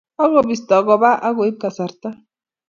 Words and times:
Ak 0.21 0.29
kibisto 0.35 0.75
kobak 0.87 1.17
ak 1.27 1.33
koib 1.37 1.55
kasarta. 1.61 2.09